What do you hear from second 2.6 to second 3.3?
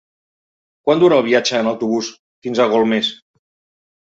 a Golmés?